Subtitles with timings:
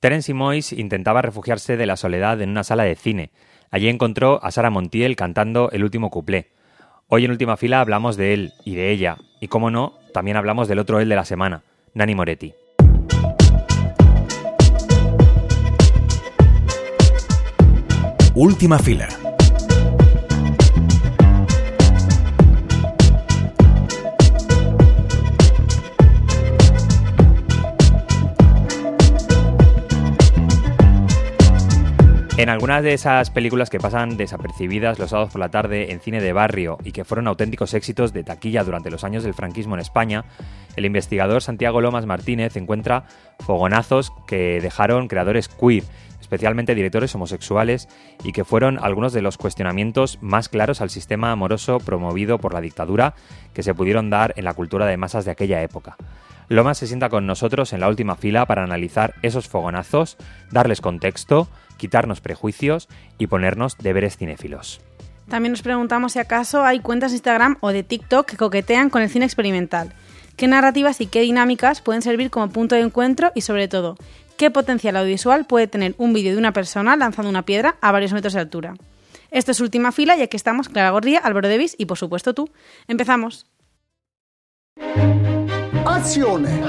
[0.00, 3.32] Terence Moyes intentaba refugiarse de la soledad en una sala de cine.
[3.70, 6.52] Allí encontró a Sara Montiel cantando el último cuplé.
[7.08, 10.68] Hoy en última fila hablamos de él y de ella, y como no, también hablamos
[10.68, 11.64] del otro él de la semana,
[11.94, 12.54] Nani Moretti.
[18.34, 19.08] Última fila
[32.38, 36.20] En algunas de esas películas que pasan desapercibidas los sábados por la tarde en cine
[36.20, 39.80] de barrio y que fueron auténticos éxitos de taquilla durante los años del franquismo en
[39.80, 40.24] España,
[40.76, 43.06] el investigador Santiago Lomas Martínez encuentra
[43.40, 45.82] fogonazos que dejaron creadores queer,
[46.20, 47.88] especialmente directores homosexuales,
[48.22, 52.60] y que fueron algunos de los cuestionamientos más claros al sistema amoroso promovido por la
[52.60, 53.14] dictadura
[53.52, 55.96] que se pudieron dar en la cultura de masas de aquella época.
[56.48, 60.16] Lomas se sienta con nosotros en la última fila para analizar esos fogonazos,
[60.50, 64.80] darles contexto, quitarnos prejuicios y ponernos deberes cinéfilos.
[65.28, 69.02] También nos preguntamos si acaso hay cuentas de Instagram o de TikTok que coquetean con
[69.02, 69.92] el cine experimental.
[70.36, 73.96] ¿Qué narrativas y qué dinámicas pueden servir como punto de encuentro y sobre todo,
[74.38, 78.12] qué potencial audiovisual puede tener un vídeo de una persona lanzando una piedra a varios
[78.12, 78.74] metros de altura?
[79.30, 82.48] Esto es Última Fila y aquí estamos Clara Gorría, Álvaro Devis y por supuesto tú.
[82.86, 83.46] Empezamos.
[85.98, 86.60] Azione!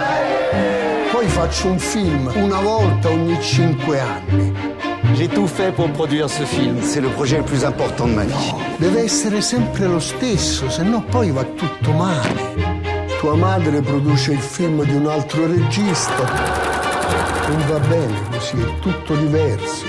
[1.11, 4.51] Poi faccio un film una volta ogni cinque anni.
[5.13, 6.81] J'ai tout fait pour produire ce film.
[6.81, 8.55] C'est le projet le plus important de ma vie.
[8.79, 12.55] Deve essere sempre lo stesso, se no poi va tutto male.
[13.19, 16.23] Tua madre produce il film di un altro regista.
[17.49, 19.85] Non va bene così, è tutto diverso.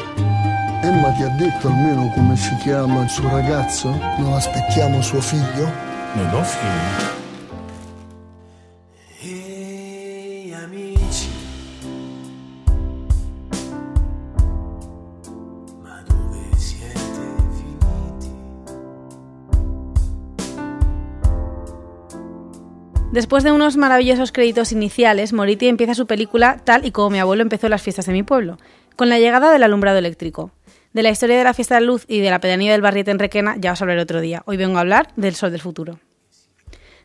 [0.82, 3.88] Emma ti ha detto almeno come si chiama il suo ragazzo?
[4.18, 5.66] Non aspettiamo suo figlio?
[6.12, 7.19] Non ho figli.
[23.12, 27.42] Después de unos maravillosos créditos iniciales, Moriti empieza su película tal y como mi abuelo
[27.42, 28.56] empezó las fiestas de mi pueblo,
[28.94, 30.52] con la llegada del alumbrado eléctrico.
[30.92, 33.18] De la historia de la fiesta de luz y de la pedanía del barriete en
[33.18, 34.42] Requena ya os hablaré otro día.
[34.46, 35.98] Hoy vengo a hablar del Sol del Futuro.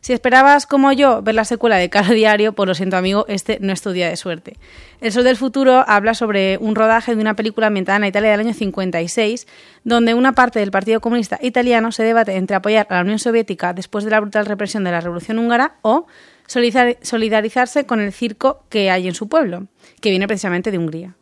[0.00, 3.58] Si esperabas, como yo, ver la secuela de Caro Diario, pues lo siento amigo, este
[3.60, 4.56] no es tu día de suerte.
[5.00, 8.40] El Sol del Futuro habla sobre un rodaje de una película ambientada en Italia del
[8.40, 9.46] año 56,
[9.84, 13.72] donde una parte del Partido Comunista Italiano se debate entre apoyar a la Unión Soviética
[13.72, 16.06] después de la brutal represión de la Revolución Húngara o
[16.46, 19.66] solidarizarse con el circo que hay en su pueblo,
[20.00, 21.14] que viene precisamente de Hungría.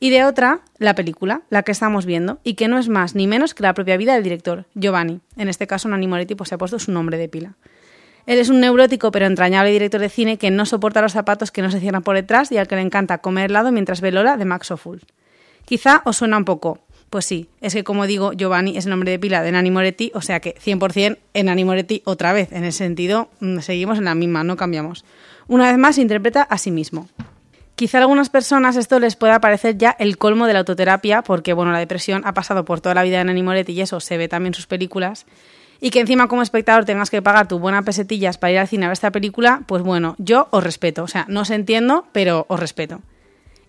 [0.00, 3.28] Y de otra, la película, la que estamos viendo, y que no es más ni
[3.28, 5.20] menos que la propia vida del director, Giovanni.
[5.36, 7.54] En este caso, Nani Moretti pues, se ha puesto su nombre de pila.
[8.26, 11.62] Él es un neurótico pero entrañable director de cine que no soporta los zapatos que
[11.62, 14.36] no se cierran por detrás y al que le encanta comer helado mientras ve Lola
[14.36, 15.02] de Max O'Full.
[15.64, 16.78] Quizá os suena un poco.
[17.10, 20.12] Pues sí, es que como digo, Giovanni es el nombre de pila de Nani Moretti,
[20.14, 22.52] o sea que 100% en Nani Moretti otra vez.
[22.52, 25.04] En ese sentido, mm, seguimos en la misma, no cambiamos.
[25.46, 27.08] Una vez más, interpreta a sí mismo.
[27.74, 31.52] Quizá a algunas personas esto les pueda parecer ya el colmo de la autoterapia, porque
[31.52, 34.16] bueno, la depresión ha pasado por toda la vida de Nani Moretti y eso se
[34.16, 35.26] ve también en sus películas
[35.84, 38.84] y que encima como espectador tengas que pagar tu buena pesetillas para ir al cine
[38.84, 41.02] a ver esta película, pues bueno, yo os respeto.
[41.02, 43.02] O sea, no os entiendo, pero os respeto.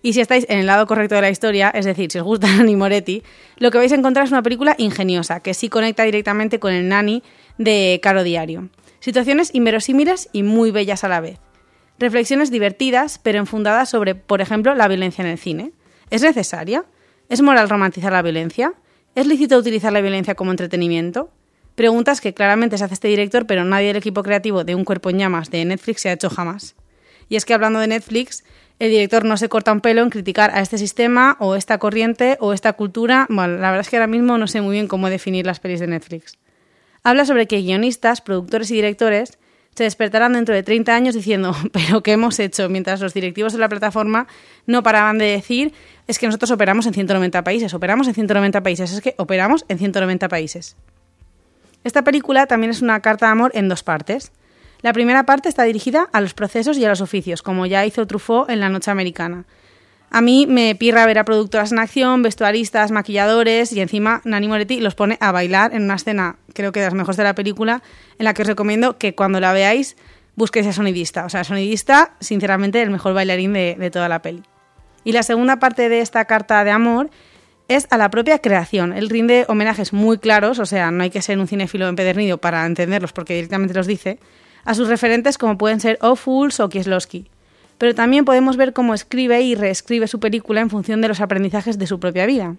[0.00, 2.46] Y si estáis en el lado correcto de la historia, es decir, si os gusta
[2.56, 3.24] Nani Moretti,
[3.56, 6.88] lo que vais a encontrar es una película ingeniosa, que sí conecta directamente con el
[6.88, 7.24] Nani
[7.58, 8.68] de Caro Diario.
[9.00, 11.40] Situaciones inverosímiles y muy bellas a la vez.
[11.98, 15.72] Reflexiones divertidas, pero enfundadas sobre, por ejemplo, la violencia en el cine.
[16.10, 16.84] ¿Es necesaria?
[17.28, 18.72] ¿Es moral romantizar la violencia?
[19.16, 21.30] ¿Es lícito utilizar la violencia como entretenimiento?
[21.74, 25.10] Preguntas que claramente se hace este director, pero nadie del equipo creativo de Un cuerpo
[25.10, 26.76] en llamas de Netflix se ha hecho jamás.
[27.28, 28.44] Y es que hablando de Netflix,
[28.78, 32.36] el director no se corta un pelo en criticar a este sistema o esta corriente
[32.40, 33.26] o esta cultura.
[33.28, 35.80] Bueno, la verdad es que ahora mismo no sé muy bien cómo definir las pelis
[35.80, 36.38] de Netflix.
[37.02, 39.38] Habla sobre que guionistas, productores y directores
[39.74, 42.68] se despertarán dentro de 30 años diciendo, pero ¿qué hemos hecho?
[42.68, 44.26] Mientras los directivos de la plataforma
[44.66, 45.72] no paraban de decir,
[46.06, 49.78] es que nosotros operamos en 190 países, operamos en 190 países, es que operamos en
[49.78, 50.76] 190 países.
[51.84, 54.32] Esta película también es una carta de amor en dos partes.
[54.80, 58.06] La primera parte está dirigida a los procesos y a los oficios, como ya hizo
[58.06, 59.44] Truffaut en La Noche Americana.
[60.10, 64.80] A mí me pirra ver a productoras en acción, vestuaristas, maquilladores y encima Nani Moretti
[64.80, 67.82] los pone a bailar en una escena, creo que de las mejores de la película,
[68.18, 69.96] en la que os recomiendo que cuando la veáis
[70.36, 71.24] busquéis a sonidista.
[71.24, 74.42] O sea, sonidista, sinceramente, el mejor bailarín de, de toda la peli.
[75.02, 77.10] Y la segunda parte de esta carta de amor
[77.68, 78.92] es a la propia creación.
[78.92, 82.66] Él rinde homenajes muy claros, o sea, no hay que ser un cinéfilo empedernido para
[82.66, 84.18] entenderlos porque directamente los dice,
[84.64, 87.30] a sus referentes como pueden ser O Fools o Kieslowski.
[87.78, 91.78] pero también podemos ver cómo escribe y reescribe su película en función de los aprendizajes
[91.78, 92.56] de su propia vida.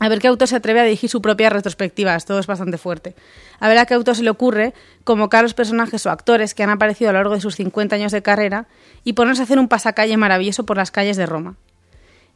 [0.00, 3.14] A ver qué autor se atreve a dirigir su propia retrospectiva, esto es bastante fuerte.
[3.60, 4.74] A ver a qué autor se le ocurre
[5.04, 7.94] convocar a los personajes o actores que han aparecido a lo largo de sus 50
[7.96, 8.66] años de carrera
[9.04, 11.56] y ponerse a hacer un pasacalle maravilloso por las calles de Roma.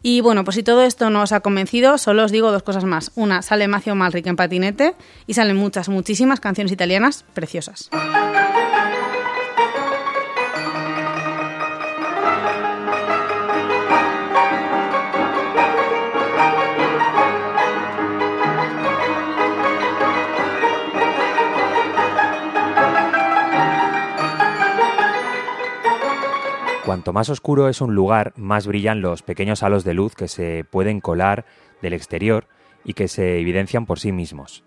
[0.02, 2.84] Y bueno, pues si todo esto no os ha convencido, solo os digo dos cosas
[2.84, 3.10] más.
[3.16, 4.94] Una, sale Macio Malric en patinete
[5.26, 7.90] y salen muchas, muchísimas canciones italianas preciosas.
[26.88, 30.64] Cuanto más oscuro es un lugar, más brillan los pequeños halos de luz que se
[30.64, 31.44] pueden colar
[31.82, 32.46] del exterior
[32.82, 34.64] y que se evidencian por sí mismos.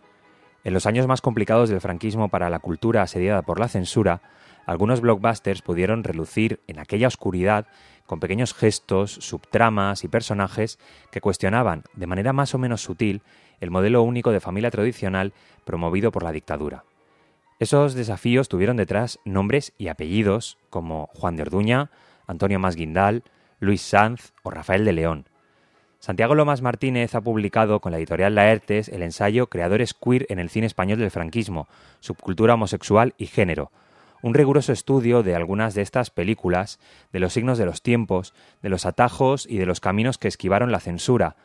[0.63, 4.21] En los años más complicados del franquismo para la cultura asediada por la censura,
[4.67, 7.65] algunos blockbusters pudieron relucir en aquella oscuridad
[8.05, 10.77] con pequeños gestos, subtramas y personajes
[11.09, 13.23] que cuestionaban, de manera más o menos sutil,
[13.61, 15.33] el modelo único de familia tradicional
[15.65, 16.83] promovido por la dictadura.
[17.57, 21.89] Esos desafíos tuvieron detrás nombres y apellidos como Juan de Orduña,
[22.31, 23.23] Antonio Masguindal,
[23.59, 25.27] Luis Sanz o Rafael de León.
[25.99, 30.49] Santiago Lomas Martínez ha publicado con la editorial Laertes el ensayo Creadores queer en el
[30.49, 31.67] cine español del franquismo,
[31.99, 33.71] subcultura homosexual y género,
[34.23, 36.79] un riguroso estudio de algunas de estas películas,
[37.11, 40.71] de los signos de los tiempos, de los atajos y de los caminos que esquivaron
[40.71, 41.35] la censura,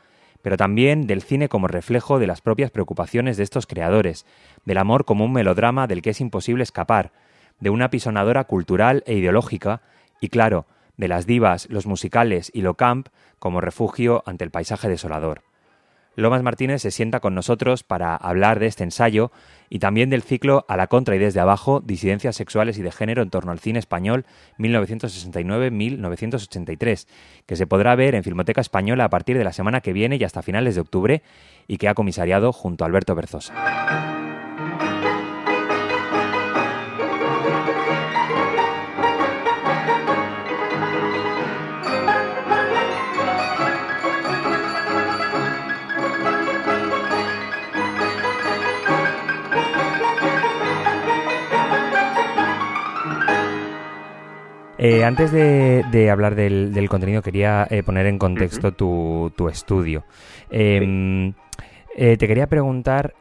[0.41, 4.25] pero también del cine como reflejo de las propias preocupaciones de estos creadores,
[4.65, 7.13] del amor como un melodrama del que es imposible escapar,
[7.61, 9.83] de una pisonadora cultural e ideológica,
[10.21, 10.67] y claro,
[10.97, 13.09] de las divas, los musicales y lo camp
[13.39, 15.43] como refugio ante el paisaje desolador.
[16.17, 19.31] Lomas Martínez se sienta con nosotros para hablar de este ensayo
[19.69, 23.21] y también del ciclo A la contra y desde abajo, disidencias sexuales y de género
[23.21, 24.25] en torno al cine español
[24.59, 27.07] 1969-1983,
[27.45, 30.25] que se podrá ver en Filmoteca Española a partir de la semana que viene y
[30.25, 31.23] hasta finales de octubre
[31.69, 34.16] y que ha comisariado junto a Alberto Berzosa.
[54.79, 60.05] Eh, antes de, hablar del, contenido, quería eh, poner en contexto tu, estudio.
[60.51, 61.33] Em,
[61.97, 63.15] eh, te quería preguntar,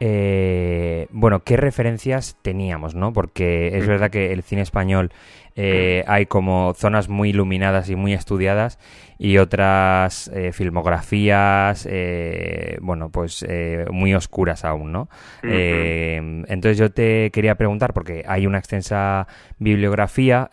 [1.10, 3.12] bueno, ¿qué referencias teníamos, no?
[3.12, 5.10] Porque es verdad que el cine español
[5.56, 8.78] hay como zonas muy iluminadas y muy estudiadas
[9.18, 15.08] y otras eh, filmografías, eh, bueno, pues eh, muy oscuras aún, ¿no?
[15.42, 19.26] entonces yo te quería preguntar, porque hay una extensa
[19.58, 20.50] bibliografía,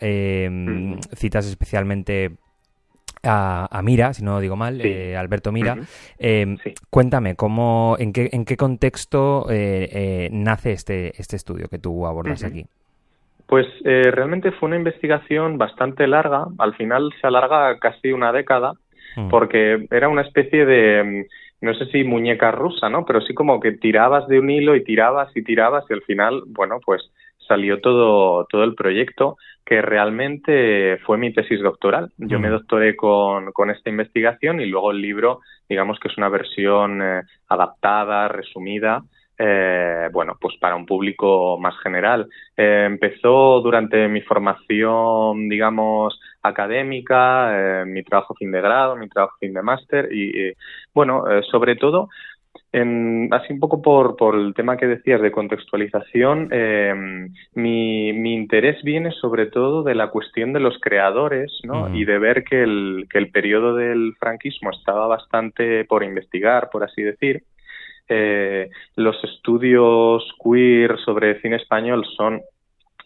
[1.14, 2.36] citas especialmente
[3.24, 4.80] a, Mira, si no digo mal,
[5.16, 5.76] Alberto Mira.
[6.90, 9.46] Cuéntame, ¿cómo, en, qué, ¿en qué contexto
[10.30, 12.66] nace este, este estudio que tú abordas aquí?
[13.46, 18.72] Pues eh, realmente fue una investigación bastante larga, al final se alarga casi una década,
[19.16, 19.28] mm.
[19.28, 23.04] porque era una especie de, mm, no sé si muñeca rusa, ¿no?
[23.04, 26.42] Pero sí como que tirabas de un hilo y tirabas y tirabas y al final,
[26.46, 27.02] bueno, pues
[27.46, 32.12] salió todo, todo el proyecto que realmente fue mi tesis doctoral.
[32.18, 32.52] Yo me mm.
[32.52, 37.22] doctoré con, con esta investigación y luego el libro, digamos que es una versión eh,
[37.48, 39.02] adaptada, resumida,
[39.36, 42.28] eh, bueno, pues para un público más general.
[42.56, 49.36] Eh, empezó durante mi formación, digamos, académica, eh, mi trabajo fin de grado, mi trabajo
[49.40, 50.52] fin de máster y,
[50.92, 52.08] bueno, sobre todo,
[52.72, 56.48] en, así un poco por, por el tema que decías de contextualización,
[57.54, 61.94] mi, mi interés viene sobre todo de la cuestión de los creadores, ¿no?
[61.94, 66.84] Y de ver que el, que el periodo del franquismo estaba bastante por investigar, por
[66.84, 67.44] así decir,
[68.08, 72.42] eh, los estudios queer sobre cine español son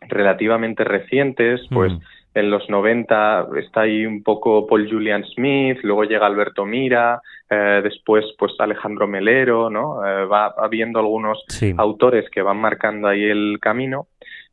[0.09, 1.99] relativamente recientes, pues mm.
[2.38, 7.80] En los 90 está ahí un poco Paul Julian Smith, luego llega Alberto Mira, eh,
[7.83, 10.04] después pues Alejandro Melero, ¿no?
[10.07, 11.45] Eh, va habiendo algunos
[11.76, 14.09] autores que van marcando ahí el camino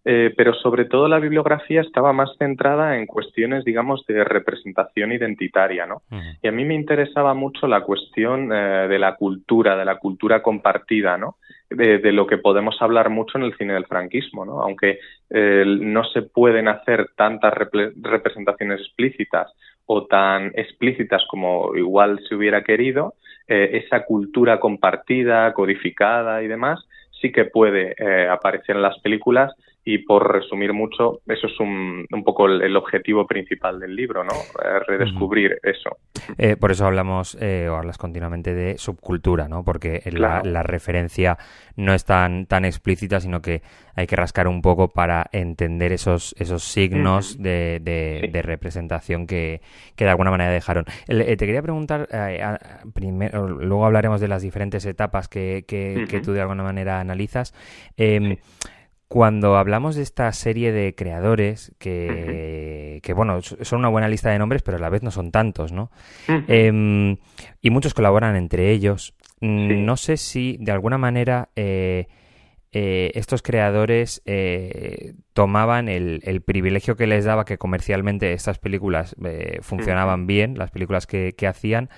[0.08, 5.88] eh, pero sobre todo la bibliografía estaba más centrada en cuestiones, digamos, de representación identitaria,
[5.88, 6.04] ¿no?
[6.44, 10.44] Y a mí me interesaba mucho la cuestión eh, de la cultura, de la cultura
[10.44, 11.38] compartida, ¿no?
[11.70, 14.62] De, lo que podemos hablar mucho en el cine del franquismo, ¿no?
[14.62, 19.52] Aunque eh, no se pueden hacer tantas representaciones explícitas
[19.86, 23.16] o tan explícitas como igual se hubiera querido,
[23.48, 26.84] esa cultura compartida, codificada y demás,
[27.22, 27.96] sí que puede
[28.30, 29.54] aparecer en las películas
[29.88, 34.34] y por resumir mucho, eso es un, un poco el, objetivo principal del libro, ¿no?
[34.34, 35.98] Eh, redescubrir eso.
[36.40, 39.64] Eh, por eso hablamos eh, o hablas continuamente de subcultura, ¿no?
[39.64, 41.38] Porque la, referencia
[41.76, 43.62] no es tan, tan explícita, sino que
[43.96, 49.62] hay que rascar un poco para entender esos, esos signos de, de, representación que,
[49.96, 50.86] que, de alguna manera dejaron.
[51.06, 52.08] te quería preguntar,
[52.96, 57.54] primero, luego hablaremos de las diferentes etapas que, que, tú de alguna manera analizas.
[57.98, 58.38] Em,
[59.08, 64.40] cuando hablamos de esta serie de creadores que, que, bueno, son una buena lista de
[64.40, 65.92] nombres, pero a la vez no son tantos, ¿no?
[66.28, 67.18] Em,
[67.62, 69.14] y muchos colaboran entre ellos.
[69.42, 72.08] Mm, no sé si de alguna manera eh,
[72.72, 79.16] eh, estos creadores eh, tomaban el, el, privilegio que les daba que comercialmente estas películas
[79.62, 81.90] funcionaban bien, las películas que, que hacían,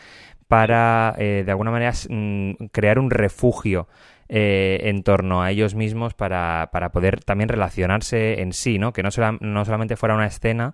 [0.48, 3.88] para de alguna manera mm, crear un refugio
[4.30, 8.92] eh, en torno a ellos mismos para, para, poder también relacionarse en sí, ¿no?
[8.92, 10.74] Que no, no solamente fuera una escena,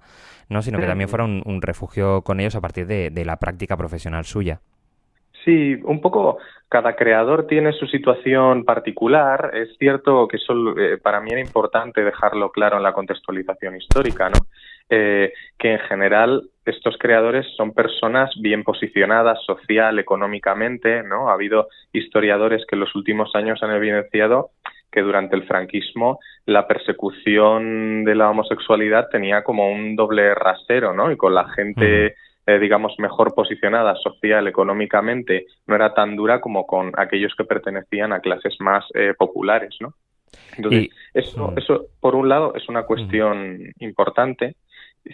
[0.50, 0.62] ¿no?
[0.62, 4.60] Sino que también fuera un, refugio con ellos a partir de, la práctica profesional suya.
[5.45, 9.51] Sí, un poco cada creador tiene su situación particular.
[9.53, 14.29] Es cierto que eso, eh, para mí era importante dejarlo claro en la contextualización histórica,
[14.29, 14.39] ¿no?
[14.90, 21.30] Eh, que en general estos creadores son personas bien posicionadas social, económicamente, ¿no?
[21.30, 24.52] Ha habido historiadores que en los últimos años han evidenciado
[24.92, 31.12] que durante el franquismo la persecución de la homosexualidad tenía como un doble rasero, ¿no?
[31.12, 36.68] Y con la gente, eh, digamos, mejor posicionada social, económicamente, no era tan dura como
[36.68, 39.94] con aquellos que pertenecían a clases más eh, populares, ¿no?
[40.58, 44.56] Entonces, eso, eso, por un lado, es una cuestión importante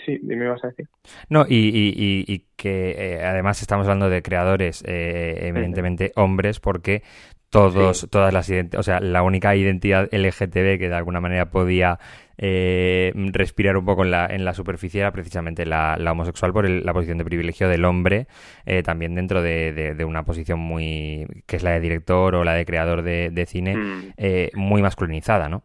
[0.05, 0.88] Sí, me vas a decir.
[1.29, 7.01] No, y, y, y, que eh, además estamos hablando de creadores eh, evidentemente hombres porque
[7.50, 11.98] todos, todas las o sea, la única identidad LGTB que de alguna manera podía
[12.38, 16.93] eh, respirar un poco en la, en la superficie era precisamente la, homosexual por la
[16.93, 18.27] posición de privilegio del hombre,
[18.84, 22.65] también dentro de, de, una posición muy, que es la de director o la de
[22.65, 24.13] creador de, de cine, mm.
[24.53, 25.63] muy masculinizada, ¿no?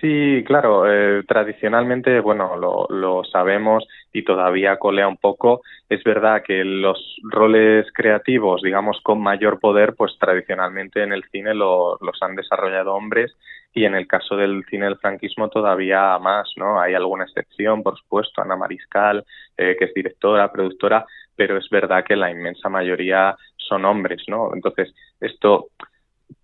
[0.00, 5.62] Sí, claro, eh, tradicionalmente, bueno, lo, lo, sabemos y todavía colea un poco.
[5.88, 11.54] Es verdad que los roles creativos, digamos, con mayor poder, pues tradicionalmente en el cine
[11.54, 13.36] lo, los han desarrollado hombres
[13.74, 16.80] y en el caso del cine del franquismo todavía más, ¿no?
[16.80, 19.24] Hay alguna excepción, por supuesto, Ana Mariscal,
[19.56, 21.04] eh, que es directora, productora,
[21.34, 24.54] pero es verdad que la inmensa mayoría son hombres, ¿no?
[24.54, 25.68] Entonces, esto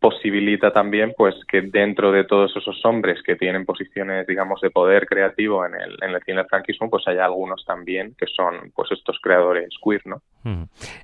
[0.00, 5.06] posibilita también pues que dentro de todos esos hombres que tienen posiciones digamos de poder
[5.06, 8.90] creativo en el, en el cine del franquismo pues hay algunos también que son pues
[8.92, 10.22] estos creadores queer no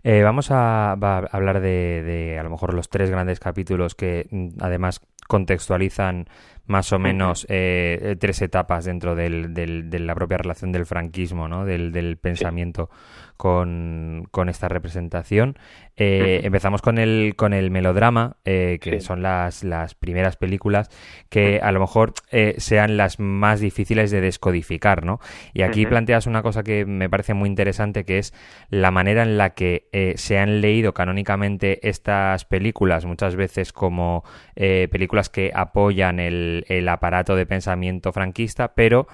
[0.03, 4.49] eh, vamos a, hablar de, de, a lo mejor los tres grandes capítulos que mm,
[4.61, 6.27] además contextualizan
[6.71, 11.49] más o menos eh, tres etapas dentro del, del, de la propia relación del franquismo,
[11.49, 11.65] ¿no?
[11.65, 12.91] del, del pensamiento
[13.37, 15.59] con, con, esta representación.
[15.97, 20.89] Eh, empezamos con el, con el melodrama, eh, que son las, las primeras películas
[21.29, 22.13] que a lo mejor
[22.59, 25.21] sean las más difíciles de descodificar, ¿no?
[25.53, 28.33] Y aquí planteas una cosa que me parece muy interesante, que es
[28.69, 34.23] la manera en la que se han leído canónicamente estas películas, muchas veces como
[34.55, 39.07] películas que apoyan el, el, aparato de pensamiento franquista, pero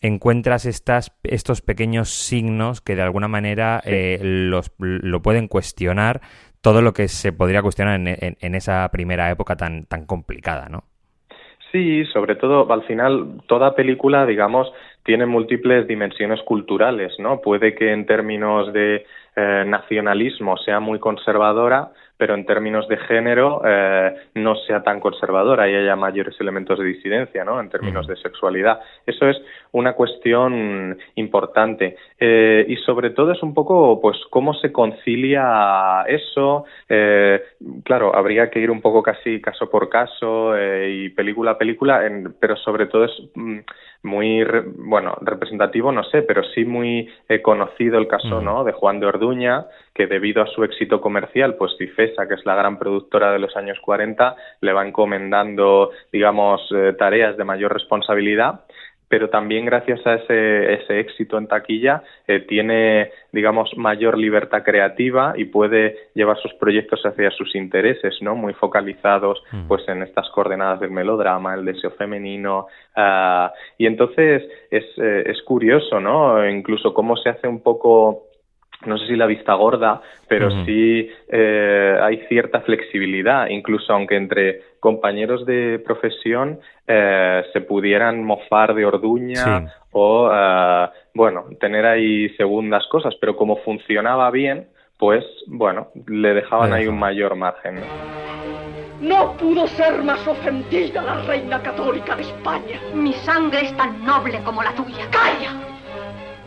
[0.00, 6.20] encuentras estas, estos pequeños signos que de alguna manera eh, los, lo pueden cuestionar
[6.60, 10.84] todo lo que se podría cuestionar en, en, esa primera época tan, tan complicada, ¿no?
[11.70, 14.72] Sí, sobre todo al final toda película, digamos,
[15.04, 17.40] tiene múltiples dimensiones culturales, ¿no?
[17.40, 23.62] Puede que en términos de eh, nacionalismo sea muy conservadora, pero en términos de género
[23.64, 27.60] eh, no sea tan conservadora y haya mayores elementos de disidencia, ¿no?
[27.60, 28.80] En términos de sexualidad.
[29.06, 29.40] Eso es
[29.72, 36.64] una cuestión importante eh, y sobre todo es un poco, pues, cómo se concilia eso.
[36.88, 37.40] Eh,
[37.84, 42.02] claro, habría que ir un poco casi caso por caso y película a película,
[42.40, 43.58] pero sobre todo es mm,
[44.02, 44.44] muy,
[44.76, 47.10] bueno, representativo, no sé, pero sí muy
[47.42, 48.64] conocido el caso, ¿no?
[48.64, 52.54] De Juan de Orduña, que debido a su éxito comercial, pues Cifesa, que es la
[52.54, 58.60] gran productora de los años 40, le va encomendando, digamos, eh, tareas de mayor responsabilidad
[59.08, 65.34] pero también gracias a ese, ese éxito en taquilla eh, tiene, digamos, mayor libertad creativa
[65.36, 68.34] y puede llevar sus proyectos hacia sus intereses, ¿no?
[68.34, 69.66] Muy focalizados, mm.
[69.68, 73.48] pues, en estas coordenadas del melodrama, el deseo femenino, uh,
[73.78, 76.48] y entonces es, eh, es curioso, ¿no?
[76.48, 78.27] Incluso cómo se hace un poco
[78.86, 84.62] no sé si la vista gorda, pero sí eh, hay cierta flexibilidad, incluso aunque entre
[84.78, 92.86] compañeros de profesión eh, se pudieran mofar de orduña o, eh, bueno, tener ahí segundas
[92.88, 94.68] cosas, pero como funcionaba bien,
[94.98, 97.80] pues, bueno, le dejaban ahí un mayor margen.
[99.00, 102.80] No pudo ser más ofendida la reina católica de España.
[102.94, 105.08] Mi sangre es tan noble como la tuya.
[105.12, 105.67] ¡Calla!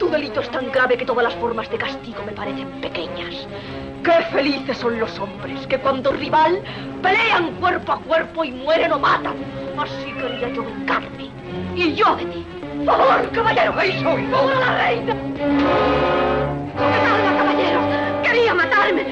[0.01, 3.48] Tu delito es tan grave que todas las formas de castigo me parecen pequeñas.
[4.03, 6.60] Qué felices son los hombres que cuando rival
[7.03, 9.36] pelean cuerpo a cuerpo y mueren o matan.
[9.77, 11.29] Así quería yo vengarme.
[11.75, 12.48] Y yo de ti.
[12.84, 13.79] ¡Por favor, caballero!
[13.79, 14.10] ¡Eso!
[14.10, 15.15] ¡Ahora la reina!
[16.75, 17.81] ¡Contadla, caballero!
[18.24, 19.05] ¡Quería matarme!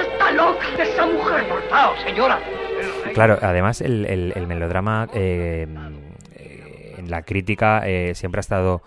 [0.00, 1.48] ¡Está loca esa mujer!
[1.48, 2.40] ¡Portaos, señora!
[3.14, 5.68] Claro, además el, melodrama eh,
[6.98, 8.82] en la crítica eh, siempre ha estado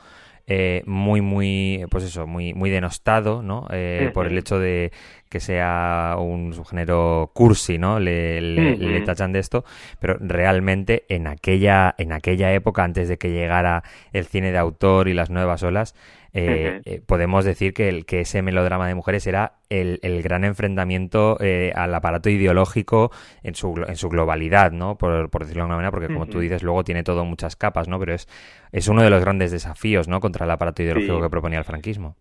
[0.47, 3.67] eh, muy, muy, pues eso, muy, muy denostado, ¿no?
[3.69, 4.93] Eh, por el hecho de
[5.29, 8.00] que sea un subgénero cursi, ¿no?
[8.00, 9.65] Le, le, tachan de esto,
[10.00, 15.07] pero realmente en aquella, en aquella época, antes de que llegara el cine de autor
[15.07, 15.96] y las nuevas olas,
[16.34, 21.38] eh, eh, podemos decir que, el, que ese melodrama de mujeres era el, gran enfrentamiento
[21.39, 24.98] eh, al aparato ideológico en su, en su globalidad, ¿no?
[24.98, 27.98] Por, decirlo de alguna manera, porque como tú dices, luego tiene todo muchas capas, ¿no?
[28.00, 28.27] Pero es,
[28.72, 30.19] es uno de los grandes desafíos, ¿no?
[30.19, 32.15] Contra el aparato ideológico que proponía el franquismo.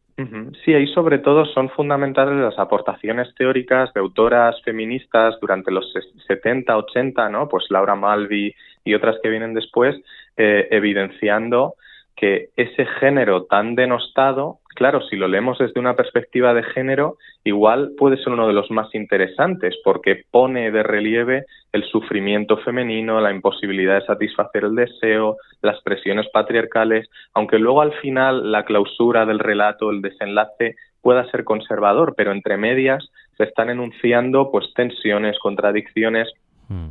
[0.64, 5.92] Sí, ahí sobre todo son fundamentales las aportaciones teóricas de autoras feministas durante los
[6.26, 7.48] 70, 80, ¿no?
[7.48, 9.94] Pues Laura Malvi y otras que vienen después,
[10.36, 11.74] evidenciando
[12.14, 17.92] que ese género tan denostado, claro, si lo leemos desde una perspectiva de género, igual
[17.98, 23.32] puede ser uno de los más interesantes, porque pone de relieve el sufrimiento femenino, la
[23.32, 29.40] imposibilidad de satisfacer el deseo, las presiones patriarcales, aunque luego al final la clausura del
[29.40, 36.28] relato, el desenlace, pueda ser conservador, pero entre medias se están enunciando pues tensiones, contradicciones.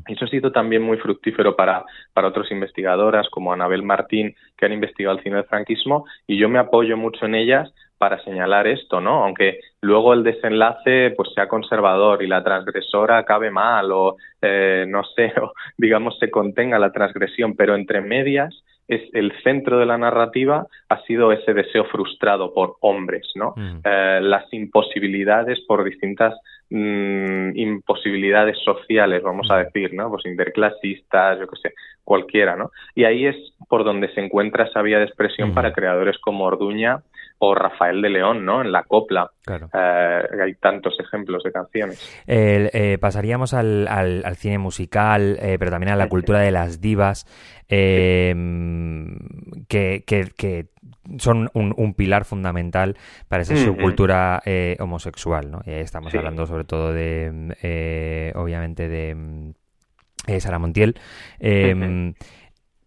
[0.07, 4.73] Eso ha sido también muy fructífero para, para otras investigadoras como Anabel Martín, que han
[4.73, 8.99] investigado el cine del franquismo, y yo me apoyo mucho en ellas para señalar esto,
[8.99, 9.23] ¿no?
[9.23, 15.03] Aunque luego el desenlace pues sea conservador y la transgresora acabe mal o eh, no
[15.15, 18.53] sé, o, digamos se contenga la transgresión, pero entre medias
[18.87, 23.53] es el centro de la narrativa ha sido ese deseo frustrado por hombres, ¿no?
[23.55, 23.79] Mm.
[23.83, 26.35] Eh, las imposibilidades por distintas
[26.69, 30.09] mm, imposibilidades sociales, vamos a decir, ¿no?
[30.09, 31.73] Pues interclasistas, yo qué sé,
[32.03, 32.71] cualquiera, ¿no?
[32.93, 33.35] Y ahí es
[33.69, 37.01] por donde se encuentra esa vía de expresión para creadores como Orduña
[37.37, 38.61] o Rafael de León, ¿no?
[38.61, 39.29] En la copla.
[39.47, 42.23] Eh, hay tantos ejemplos de canciones.
[42.27, 47.25] Eh, pasaríamos al, al, cine musical, pero también a la cultura de las divas
[47.67, 48.33] eh,
[49.67, 50.67] que, que,
[51.17, 55.61] son un, pilar fundamental para esa subcultura eh, homosexual, ¿no?
[55.65, 59.53] Estamos hablando sobre todo de, eh, obviamente, de
[60.27, 60.95] eh, Sara Montiel.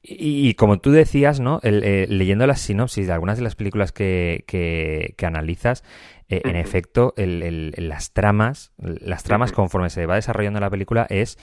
[0.09, 1.61] Y, como tú decías, ¿no?
[1.63, 5.85] Eh, leyendo las sinopsis de algunas de las películas que, que, analizas,
[6.31, 11.39] en efecto, el, las tramas, las tramas conforme se va desarrollando la película es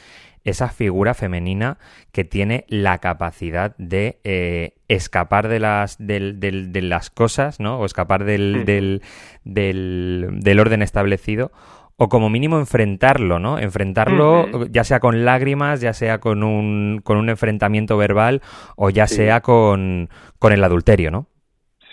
[0.45, 1.80] esa figura femenina
[2.12, 7.80] que tiene la capacidad de eh, escapar de las, de las cosas, ¿no?
[7.80, 9.01] O escapar del, del,
[9.43, 11.51] del, orden establecido
[11.97, 13.58] o como mínimo enfrentarlo, ¿no?
[13.58, 18.41] Enfrentarlo ya sea con lágrimas, ya sea con un, con un enfrentamiento verbal
[18.75, 21.27] o ya sea con, con el adulterio, ¿no?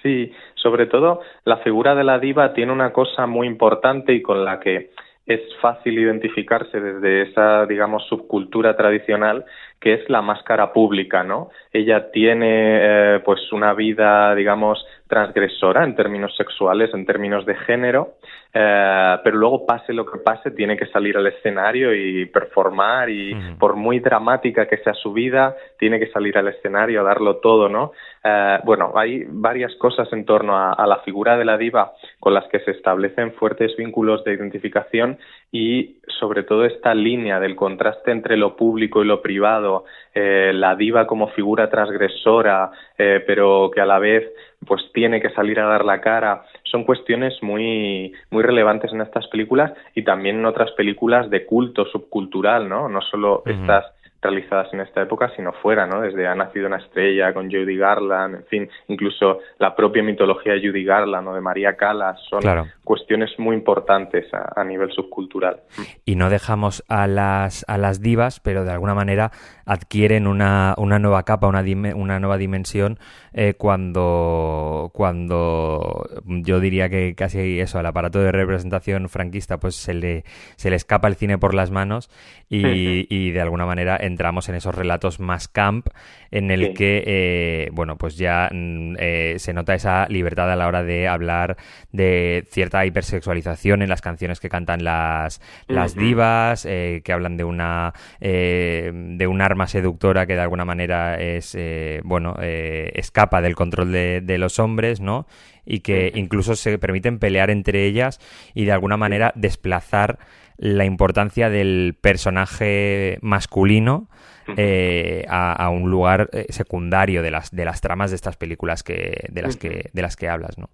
[0.02, 4.44] Sí, sobre todo la figura de la diva tiene una cosa muy importante y con
[4.44, 4.90] la que
[5.26, 9.44] es fácil identificarse desde esa, digamos, subcultura tradicional
[9.80, 11.50] que es la máscara pública, ¿no?
[11.72, 12.78] Ella tiene,
[13.16, 18.14] eh, pues, una vida, digamos, transgresora en términos sexuales, en términos de género,
[18.54, 23.34] eh, pero luego pase lo que pase, tiene que salir al escenario y performar y
[23.58, 27.68] por muy dramática que sea su vida, tiene que salir al escenario a darlo todo,
[27.68, 27.92] ¿no?
[28.24, 31.92] Eh, bueno, hay varias cosas en torno a, la figura de la diva
[32.22, 35.18] con las que se establecen fuertes vínculos de identificación
[35.50, 40.76] y sobre todo esta línea del contraste entre lo público y lo privado, eh, la
[40.76, 44.22] diva como figura transgresora, pero que a la vez
[44.64, 46.44] pues tiene que salir a dar la cara.
[46.62, 51.86] Son cuestiones muy, muy relevantes en estas películas y también en otras películas de culto
[51.86, 52.88] subcultural, ¿no?
[52.88, 53.84] No solo estas
[54.22, 56.00] realizadas en esta época, sino fuera, ¿no?
[56.00, 60.60] Desde Ha nacido una estrella con Judy Garland, en fin, incluso la propia mitología de
[60.66, 62.40] Judy Garland o de María Callas, son
[62.84, 65.60] cuestiones muy importantes a, nivel subcultural.
[66.04, 69.32] Y no dejamos a las, a las divas, pero de alguna manera
[69.66, 71.64] adquieren una, una nueva capa, una,
[71.96, 72.98] una nueva dimensión
[73.32, 79.94] eh, cuando, cuando yo diría que casi eso, al aparato de representación franquista, pues se
[79.94, 80.24] le,
[80.56, 82.08] se le escapa el cine por las manos
[82.48, 85.88] y, y de alguna manera entramos en esos relatos más camp
[86.30, 90.66] en el que, eh, bueno, pues ya mm, eh, se nota esa libertad a la
[90.68, 91.56] hora de hablar
[91.90, 97.44] de cierta hipersexualización en las canciones que cantan las, las divas, eh, que hablan de
[97.44, 101.56] una, de un arma seductora que de alguna manera es,
[102.04, 105.26] bueno, escapa del control de, de los hombres, ¿no?
[105.64, 108.20] y que incluso se permiten pelear entre ellas
[108.54, 110.18] y de alguna manera desplazar
[110.56, 114.08] la importancia del personaje masculino
[114.56, 119.28] eh, a, un lugar eh, secundario de las, de las tramas de estas películas que,
[119.30, 120.68] de, las que, de las que hablas, ¿no?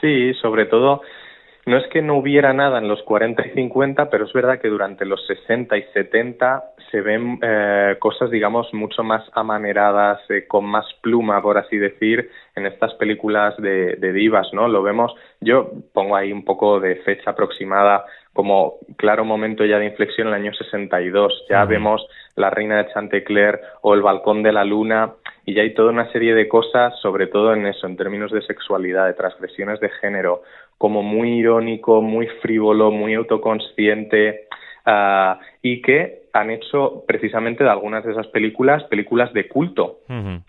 [0.00, 1.02] Sí, sobre todo,
[1.66, 4.68] no es que no hubiera nada en los 40 y 50, pero es verdad que
[4.68, 10.86] durante los 60 y 70 se ven eh, cosas, digamos, mucho más amaneradas, con más
[11.02, 14.68] pluma, por así decir, en estas películas de, de, divas, ¿no?
[14.68, 18.04] Lo vemos, yo pongo ahí un poco de fecha aproximada
[18.38, 21.46] como claro momento ya de inflexión en el año 62.
[21.50, 25.74] Ya vemos La Reina de Chantecler o El Balcón de la Luna y ya hay
[25.74, 29.80] toda una serie de cosas, sobre todo en eso, en términos de sexualidad, de transgresiones
[29.80, 30.42] de género,
[30.78, 34.46] como muy irónico, muy frívolo, muy autoconsciente
[34.86, 40.00] uh, y que han hecho precisamente de algunas de esas películas películas de culto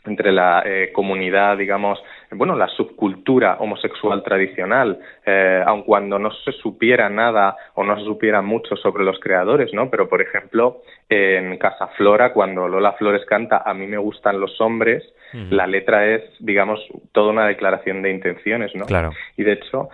[0.06, 2.00] entre la eh, comunidad, digamos,
[2.32, 8.06] bueno, la subcultura homosexual tradicional, eh, aun cuando no se supiera nada o no se
[8.06, 9.90] supiera mucho sobre los creadores, ¿no?
[9.90, 14.60] Pero, por ejemplo, en Casa Flora, cuando Lola Flores canta A mí me gustan los
[14.62, 16.80] hombres, la letra es, digamos,
[17.12, 18.86] toda una declaración de intenciones, ¿no?
[18.86, 19.12] Claro.
[19.38, 19.90] Y, de hecho,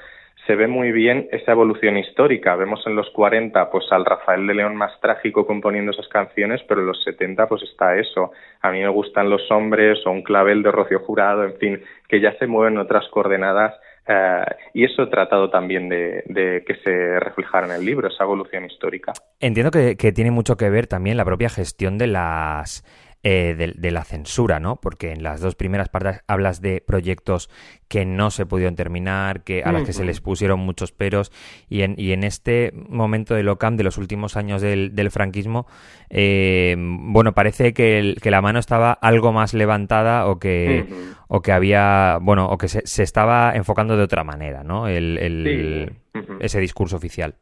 [0.46, 2.56] se ve muy bien esa evolución histórica.
[2.56, 6.82] Vemos en los 40 pues al Rafael de León más trágico componiendo esas canciones, pero
[6.82, 8.32] en los 70 pues está eso.
[8.62, 12.22] A mí me gustan los hombres o un clavel de Rocío Jurado, en fin, que
[12.22, 13.74] ya se mueven otras coordenadas
[14.08, 18.66] eh, y eso he tratado también de, que se reflejara en el libro, esa evolución
[18.66, 19.14] histórica.
[19.40, 22.84] Entiendo que, que tiene mucho que ver también la propia gestión de las
[23.28, 24.76] eh, de, la censura, ¿no?
[24.76, 27.50] Porque en las dos primeras partes hablas de proyectos
[27.88, 31.32] que no se pudieron terminar, que a las que se les pusieron muchos peros,
[31.68, 35.66] y en, y en este momento de LOCAM, de los últimos años del, franquismo,
[36.12, 40.86] eh, bueno, parece que, que, la mano estaba algo más levantada o que,
[41.28, 44.88] o que había, bueno, o que se, se, estaba enfocando de otra manera, ¿no?
[44.88, 45.98] El,
[46.40, 47.34] Ese discurso oficial.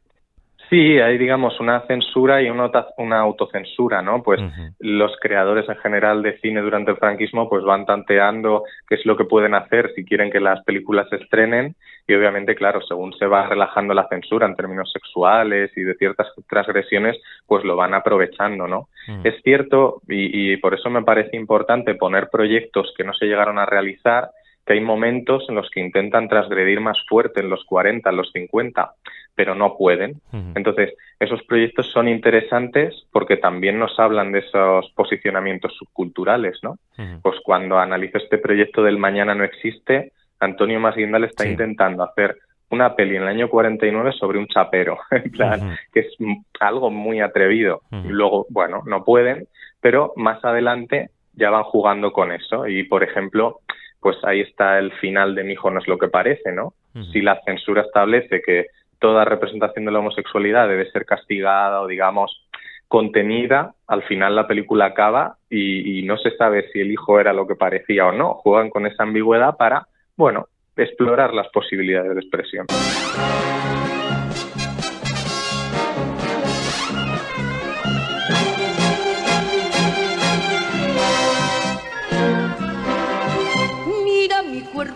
[0.74, 4.24] Sí, hay digamos una censura y una, una autocensura, ¿no?
[4.24, 4.42] Pues
[4.80, 9.16] los creadores en general de cine durante el franquismo pues van tanteando qué es lo
[9.16, 11.76] que pueden hacer si quieren que las películas se estrenen
[12.08, 16.28] y obviamente, claro, según se va relajando la censura en términos sexuales y de ciertas
[16.50, 18.88] transgresiones, pues lo van aprovechando, ¿no?
[19.24, 23.60] Es cierto y, y por eso me parece importante poner proyectos que no se llegaron
[23.60, 24.32] a realizar
[24.66, 28.32] que hay momentos en los que intentan transgredir más fuerte en los 40, en los
[28.32, 28.94] 50,
[29.36, 30.22] pero no pueden.
[30.56, 36.78] Entonces, esos proyectos son interesantes porque también nos hablan de esos posicionamientos subculturales, ¿no?
[37.22, 42.38] Pues cuando analizo este proyecto del Mañana no existe, Antonio Masguindal está intentando hacer
[42.70, 46.18] una peli en el año 49 sobre un chapero, en plan, que es
[46.60, 47.82] algo muy atrevido.
[47.92, 49.48] Y luego, bueno, no pueden,
[49.80, 52.68] pero más adelante ya van jugando con eso.
[52.68, 53.62] Y, por ejemplo,
[54.04, 56.74] pues ahí está el final de Mi hijo no es lo que parece, ¿no?
[57.12, 58.68] Si la censura establece que
[59.00, 62.48] toda representación de la homosexualidad debe ser castigada o, digamos,
[62.88, 67.34] contenida, al final la película acaba y, y no se sabe si el hijo era
[67.34, 68.36] lo que parecía o no.
[68.36, 72.68] Juegan con esa ambigüedad para, bueno, explorar las posibilidades de expresión.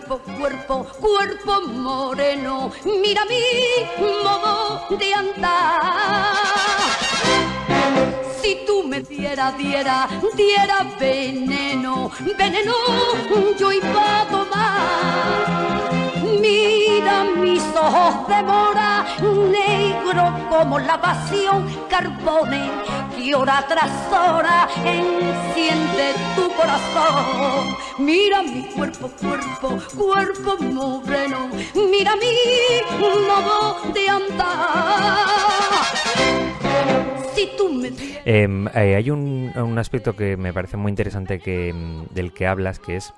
[0.08, 6.34] Cuerpo, cuerpo, cuerpo moreno, mira mi modo de andar.
[8.40, 12.74] Si tú me diera, diera, diera veneno, veneno
[13.58, 15.97] yo iba a tomar.
[16.98, 22.68] Mira mis ojos de mora, negro como la pasión, carbone
[23.16, 27.76] y hora tras hora enciende tu corazón.
[27.98, 31.48] Mira mi cuerpo, cuerpo, cuerpo moreno,
[31.88, 35.84] mira mi modo de andar.
[37.32, 37.92] Si tú me...
[38.24, 41.72] Eh, hay un, un, aspecto que me parece muy interesante que,
[42.10, 43.14] del que hablas, que es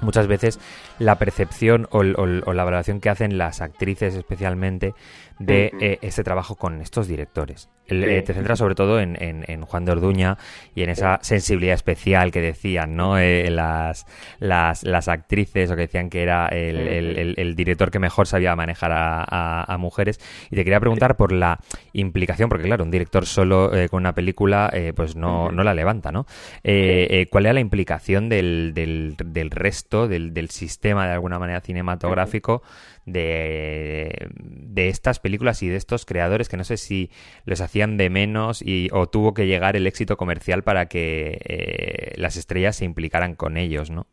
[0.00, 0.60] muchas veces
[1.00, 4.94] la percepción o, la valoración que hacen las actrices especialmente
[5.38, 7.70] de eh, este trabajo con estos directores.
[7.86, 10.38] Eh, te centras sobre todo en, Juan de Orduña
[10.76, 13.18] y en esa sensibilidad especial que decían, ¿no?
[13.18, 14.06] Eh, las,
[14.38, 20.20] las, actrices o que decían que era el, director que mejor sabía manejar a, mujeres.
[20.50, 21.58] Y te quería preguntar por la
[21.94, 26.26] implicación, porque claro, un director solo con una película pues no, no la levanta, ¿no?
[26.62, 32.62] ¿Cuál era la implicación del, del, resto, del, del sistema de alguna manera cinematográfico?
[33.06, 37.10] de, de estas películas y de estos creadores que no sé si
[37.44, 42.12] les hacían de menos y, o tuvo que llegar el éxito comercial para que eh,
[42.16, 44.06] las estrellas se implicaran con ellos, ¿no?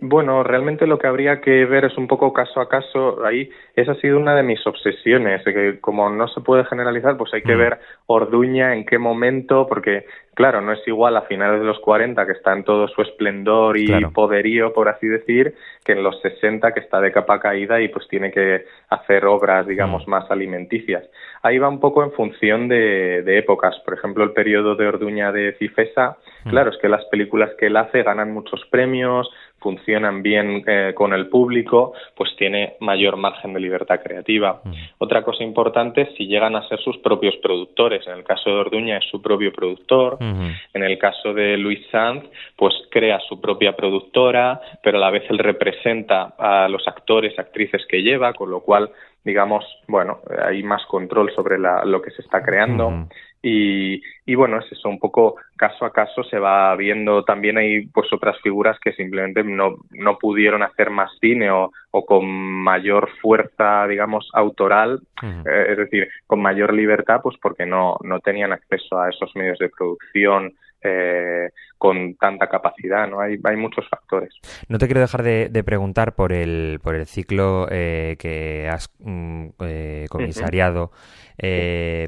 [0.00, 3.24] Bueno, realmente lo que habría que ver es un poco caso a caso.
[3.24, 7.34] Ahí esa ha sido una de mis obsesiones, que como no se puede generalizar, pues
[7.34, 7.58] hay que mm.
[7.58, 10.06] ver Orduña en qué momento, porque
[10.38, 13.76] claro, no es igual a finales de los 40 que está en todo su esplendor
[13.76, 15.54] y poderío, por así decir,
[15.84, 19.66] que en los 60 que está de capa caída y pues tiene que hacer obras,
[19.66, 20.10] digamos, mm.
[20.10, 21.02] más alimenticias.
[21.42, 23.80] Ahí va un poco en función de, de épocas.
[23.84, 26.50] Por ejemplo, el periodo de Orduña de Cifesa, mm.
[26.50, 29.28] claro, es que las películas que él hace ganan muchos premios,
[29.60, 34.60] funcionan bien eh, con el público, pues tiene mayor margen de libertad creativa.
[34.98, 38.06] Otra cosa importante es si llegan a ser sus propios productores.
[38.06, 40.18] En el caso de Orduña es su propio productor.
[40.20, 42.24] En el caso de Luis Sanz,
[42.56, 47.84] pues crea su propia productora, pero a la vez él representa a los actores, actrices
[47.88, 48.90] que lleva, con lo cual
[49.24, 53.06] digamos, bueno, hay más control sobre lo que se está creando.
[53.40, 57.24] Y, y bueno, es eso, un poco caso a caso se va viendo.
[57.24, 62.04] También hay pues otras figuras que simplemente no, no pudieron hacer más cine o, o
[62.04, 68.20] con mayor fuerza, digamos, autoral, eh, es decir, con mayor libertad, pues porque no, no
[68.20, 73.20] tenían acceso a esos medios de producción eh, con tanta capacidad, ¿no?
[73.20, 74.34] Hay, hay muchos factores.
[74.68, 79.46] No te quiero dejar de, preguntar por el, por el ciclo eh, que has mm,
[79.60, 80.92] eh, comisariado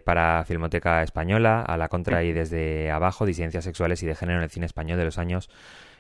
[0.05, 4.45] para Filmoteca Española, a la contra y desde abajo, disidencias sexuales y de género en
[4.45, 5.51] el cine español de los años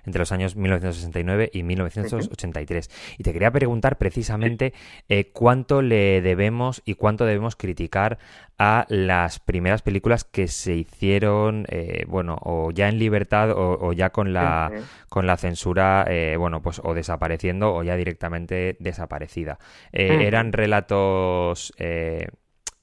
[0.04, 2.90] entre los años 1969 y 1983.
[3.18, 4.72] Y te quería preguntar precisamente
[5.08, 8.18] eh, cuánto le debemos y cuánto debemos criticar
[8.58, 14.10] a las primeras películas que se hicieron, eh, bueno, o ya en libertad o, ya
[14.10, 14.70] con la,
[15.08, 19.58] con la censura, eh, bueno, pues o desapareciendo o ya directamente desaparecida.
[19.92, 21.72] Eran relatos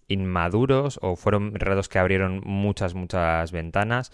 [0.07, 4.11] inmaduros o fueron relatos que abrieron muchas, muchas ventanas.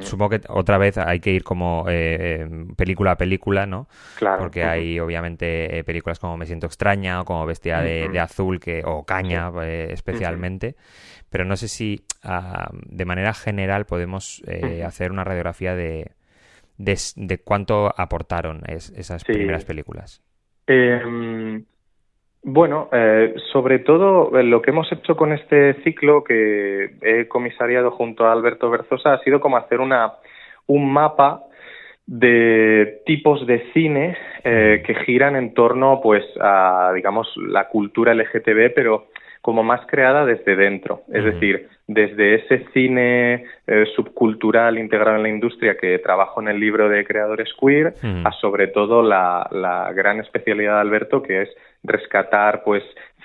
[0.00, 3.88] Supongo que otra vez hay que ir como eh, em, película a película, ¿no?
[4.16, 4.38] Claro.
[4.38, 8.82] Porque hay obviamente eh, películas como Me siento extraña o como Bestia de, Azul que,
[8.84, 10.76] o Caña eh, especialmente.
[11.30, 14.42] Pero no sé si ah, de manera general podemos
[14.84, 16.12] hacer una radiografía de,
[16.78, 20.22] de, cuánto aportaron esas primeras películas.
[20.66, 21.64] Eh,
[22.42, 27.90] bueno, eh, sobre todo eh, lo que hemos hecho con este ciclo que he comisariado
[27.90, 30.14] junto a Alberto Berzosa ha sido como hacer una,
[30.66, 31.42] un mapa
[32.06, 38.72] de tipos de cine eh, que giran en torno pues a digamos la cultura LGTB
[38.74, 39.08] pero
[39.42, 41.02] como más creada desde dentro.
[41.12, 43.44] Es decir desde ese cine
[43.94, 48.68] subcultural integrado en la industria que trabajo en el libro de creadores queer a sobre
[48.68, 51.48] todo la, la gran especialidad de Alberto que es
[51.82, 52.82] rescatar pues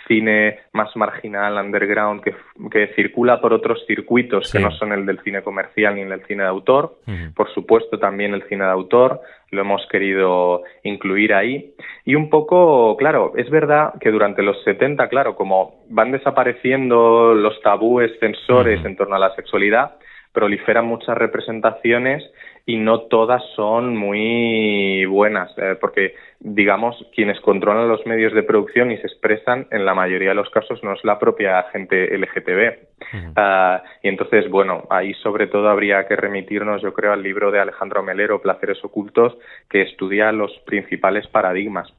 [0.07, 2.35] cine más marginal, underground, que,
[2.69, 6.25] que circula por otros circuitos que no son el del cine comercial ni el del
[6.25, 6.97] cine de autor.
[7.35, 11.73] Por supuesto, también el cine de autor lo hemos querido incluir ahí.
[12.05, 17.61] Y un poco, claro, es verdad que durante los 70, claro, como van desapareciendo los
[17.61, 19.97] tabúes censores en torno a la sexualidad,
[20.33, 22.23] proliferan muchas representaciones
[22.65, 28.91] y no todas son muy buenas, eh, porque digamos quienes controlan los medios de producción
[28.91, 32.93] y se expresan en la mayoría de los casos no es la propia gente LGTB.
[33.35, 37.59] Ah, y entonces, bueno, ahí sobre todo habría que remitirnos, yo creo, al libro de
[37.59, 39.37] Alejandro Melero, Placeres Ocultos,
[39.69, 41.93] que estudia los principales paradigmas.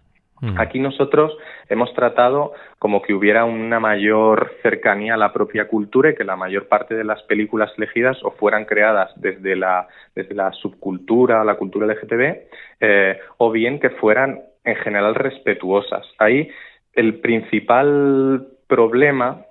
[0.56, 1.36] Aquí nosotros
[1.68, 6.36] hemos tratado como que hubiera una mayor cercanía a la propia cultura y que la
[6.36, 11.56] mayor parte de las películas elegidas o fueran creadas desde la, desde la subcultura, la
[11.56, 12.36] cultura LGTB,
[12.80, 16.06] eh, o bien que fueran en general respetuosas.
[16.18, 16.48] Ahí
[16.94, 19.42] el principal problema,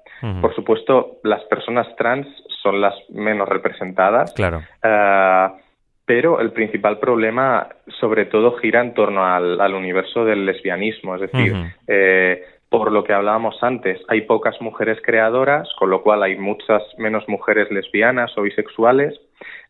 [0.42, 2.28] por supuesto, las personas trans
[2.62, 4.34] son las menos representadas.
[4.34, 4.62] Claro.
[4.82, 5.48] Eh,
[6.06, 7.68] pero el principal problema
[8.00, 11.54] sobre todo gira en torno al, universo del lesbianismo, es decir,
[11.88, 16.82] eh, por lo que hablábamos antes, hay pocas mujeres creadoras, con lo cual hay muchas
[16.98, 19.14] menos mujeres lesbianas o bisexuales.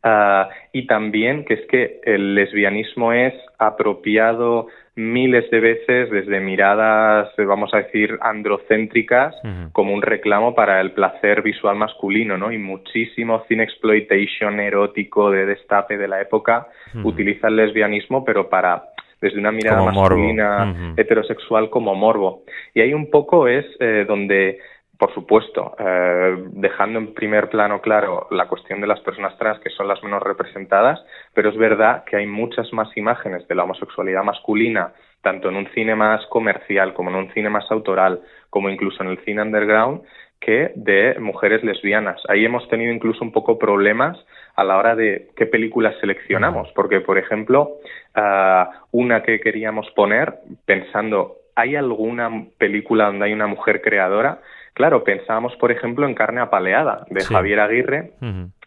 [0.04, 7.30] Ah, y también que es que el lesbianismo es apropiado miles de veces desde miradas,
[7.38, 9.34] vamos a decir, androcéntricas,
[9.72, 12.52] como un reclamo para el placer visual masculino, ¿no?
[12.52, 16.68] Y muchísimo cine exploitation erótico de destape de la época
[17.04, 18.84] utiliza el lesbianismo, pero para
[19.22, 22.44] desde una mirada masculina heterosexual como morbo.
[22.74, 24.60] Y ahí un poco es eh, donde
[25.04, 29.70] por supuesto, eh, dejando en primer plano claro la cuestión de las personas trans, que
[29.72, 30.98] son las menos representadas,
[31.34, 35.68] pero es verdad que hay muchas más imágenes de la homosexualidad masculina, tanto en un
[35.74, 40.04] cine más comercial como en un cine más autoral, como incluso en el cine underground,
[40.40, 42.22] que de mujeres lesbianas.
[42.30, 44.18] Ahí hemos tenido incluso un poco problemas
[44.56, 47.72] a la hora de qué películas seleccionamos, porque, por ejemplo,
[48.16, 50.36] eh, una que queríamos poner,
[50.66, 54.40] pensando, ¿hay alguna película donde hay una mujer creadora?
[54.74, 58.12] Claro, pensábamos, por ejemplo, en Carne apaleada, de Javier Aguirre,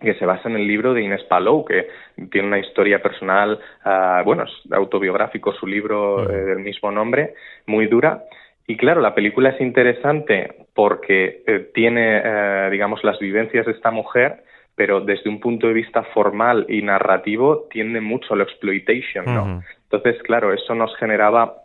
[0.00, 1.88] que se basa en el libro de Inés Palou, que
[2.30, 7.34] tiene una historia personal, uh, bueno, es autobiográfico su libro eh, del mismo nombre,
[7.66, 8.22] muy dura.
[8.68, 13.90] Y claro, la película es interesante porque eh, tiene, eh, digamos, las vivencias de esta
[13.90, 14.44] mujer,
[14.76, 19.62] pero desde un punto de vista formal y narrativo tiende mucho a la exploitation, ¿no?
[19.84, 21.62] Entonces, claro, eso nos generaba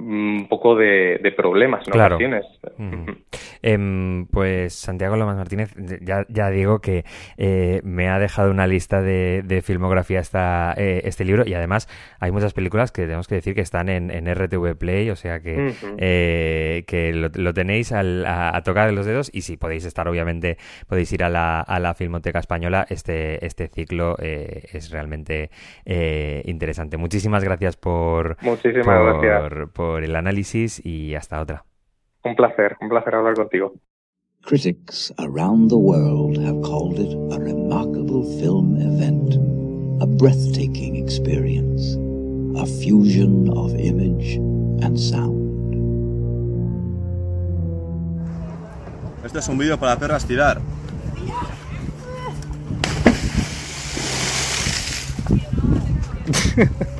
[0.00, 2.18] un poco de, problemas en claro.
[3.62, 7.04] Em, pues Santiago Lomas Martínez, ya, ya digo que
[7.36, 11.88] eh, me ha dejado una lista de, filmografía esta, eh, este libro y además
[12.20, 15.40] hay muchas películas que tenemos que decir que están en, en RTV Play, o sea
[15.40, 20.58] que, eh, que lo, tenéis a, tocar de los dedos y si podéis estar, obviamente,
[20.86, 22.86] podéis ir a la, a la Filmoteca Española.
[22.88, 25.50] Este, este ciclo es realmente
[26.44, 26.96] interesante.
[26.96, 29.52] Muchísimas gracias por, Muchísimas gracias
[29.96, 31.64] el análisis y hasta otra.
[32.24, 33.72] Un placer, un placer hablar contigo.
[34.42, 39.34] Critics around the world have called it a remarkable film event,
[40.02, 41.96] a breathtaking experience,
[42.56, 44.36] a fusion of image
[44.82, 45.48] and sound.
[49.24, 50.60] Este es un vídeo para perras tirar.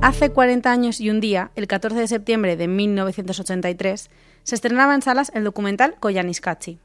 [0.00, 4.10] Hace 40 años y un día, el 14 de septiembre de 1983,
[4.44, 6.78] se estrenaba en salas el documental Koyaanisqatsi.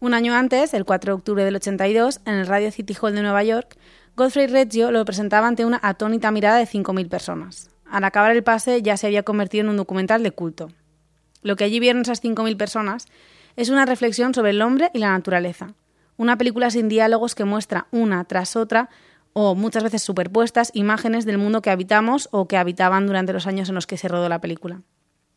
[0.00, 3.20] Un año antes, el 4 de octubre del 82, en el Radio City Hall de
[3.20, 3.76] Nueva York,
[4.16, 7.70] Godfrey Reggio lo presentaba ante una atónita mirada de 5.000 personas.
[7.84, 10.70] Al acabar el pase ya se había convertido en un documental de culto.
[11.42, 13.06] Lo que allí vieron esas 5.000 personas
[13.56, 15.74] es una reflexión sobre el hombre y la naturaleza.
[16.16, 18.88] Una película sin diálogos que muestra una tras otra
[19.32, 23.68] o muchas veces superpuestas imágenes del mundo que habitamos o que habitaban durante los años
[23.68, 24.82] en los que se rodó la película.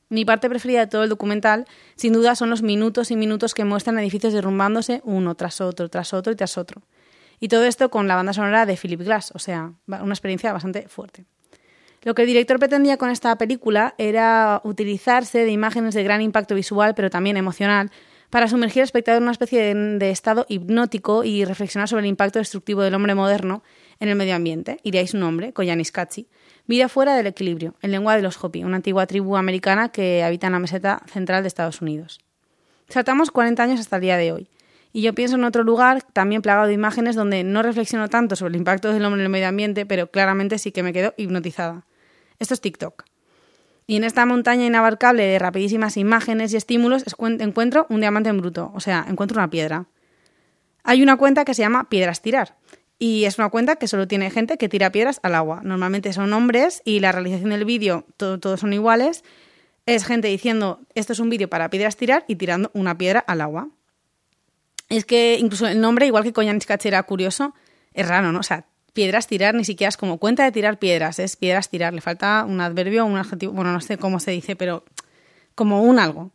[0.09, 3.65] Mi parte preferida de todo el documental, sin duda, son los minutos y minutos que
[3.65, 6.83] muestran edificios derrumbándose uno tras otro, tras otro y tras otro.
[7.39, 10.87] Y todo esto con la banda sonora de Philip Glass, o sea, una experiencia bastante
[10.87, 11.25] fuerte.
[12.03, 16.53] Lo que el director pretendía con esta película era utilizarse de imágenes de gran impacto
[16.53, 17.91] visual, pero también emocional,
[18.29, 22.39] para sumergir al espectador en una especie de, estado hipnótico y reflexionar sobre el impacto
[22.39, 23.63] destructivo del hombre moderno
[24.03, 26.27] en el medio ambiente, y de ahí su nombre, Koyaanisqatsi,
[26.67, 30.47] vida fuera del equilibrio, en lengua de los Hopi, una antigua tribu americana que habita
[30.47, 32.19] en la meseta central de Estados Unidos.
[32.89, 34.49] Saltamos 40 años hasta el día de hoy,
[34.91, 38.51] y yo pienso en otro lugar también plagado de imágenes donde no reflexiono tanto sobre
[38.51, 41.85] el impacto del hombre en el medio ambiente, pero claramente sí que me quedo hipnotizada.
[42.39, 43.05] Esto es TikTok.
[43.87, 48.71] Y en esta montaña inabarcable de rapidísimas imágenes y estímulos encuentro un diamante en bruto,
[48.75, 49.85] o sea, encuentro una piedra.
[50.83, 52.57] Hay una cuenta que se llama Piedras Tirar.
[53.03, 55.59] Y es una cuenta que solo tiene gente que tira piedras al agua.
[55.61, 59.25] Normalmente son hombres y la realización del vídeo todos son iguales.
[59.85, 63.41] Es gente diciendo, esto es un vídeo para piedras tirar y tirando una piedra al
[63.41, 63.67] agua.
[64.87, 67.53] Es que incluso el nombre, igual que Koyanchkachi era curioso,
[67.93, 68.39] es raro, ¿no?
[68.39, 71.93] O sea, piedras tirar ni siquiera es como cuenta de tirar piedras, es piedras tirar.
[71.93, 74.85] Le falta un adverbio un adjetivo, bueno, no sé cómo se dice, pero
[75.55, 76.31] como un algo.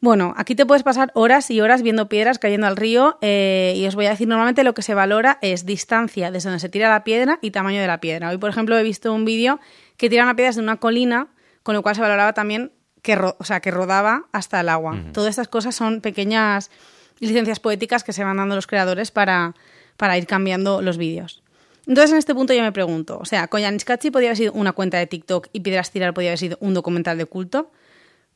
[0.00, 3.86] Bueno, aquí te puedes pasar horas y horas viendo piedras cayendo al río eh, y
[3.86, 6.90] os voy a decir, normalmente lo que se valora es distancia desde donde se tira
[6.90, 8.28] la piedra y tamaño de la piedra.
[8.28, 9.58] Hoy, por ejemplo, he visto un vídeo
[9.96, 11.28] que tira una piedra desde una colina,
[11.62, 14.96] con lo cual se valoraba también que, o sea, que rodaba hasta el agua.
[15.12, 16.70] Todas estas cosas son pequeñas
[17.18, 19.54] licencias poéticas que se van dando los creadores para,
[19.96, 21.42] para ir cambiando los vídeos.
[21.86, 24.98] Entonces, en este punto yo me pregunto, o sea, Koyaanisqatsi podría haber sido una cuenta
[24.98, 27.70] de TikTok y Piedras Tirar podría haber sido un documental de culto.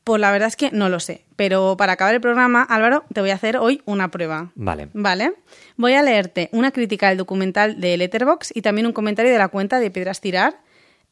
[0.03, 1.25] Pues la verdad es que no lo sé.
[1.35, 4.51] Pero para acabar el programa, Álvaro, te voy a hacer hoy una prueba.
[4.55, 4.89] Vale.
[4.93, 5.33] Vale.
[5.77, 9.49] Voy a leerte una crítica del documental de Letterbox y también un comentario de la
[9.49, 10.55] cuenta de Piedras Tirar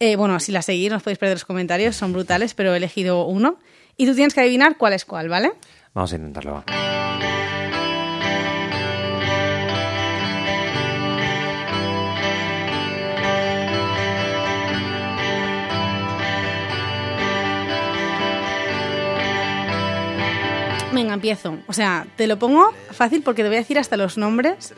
[0.02, 2.78] Eh, bueno, si la seguís, no os podéis perder los comentarios, son brutales, pero he
[2.78, 3.60] elegido uno.
[3.98, 5.52] Y tú tienes que adivinar cuál es cuál, ¿vale?
[5.94, 6.64] Vamos a intentarlo.
[20.94, 21.58] Venga, empiezo.
[21.68, 24.74] O sea, te lo pongo fácil porque te voy a decir hasta los nombres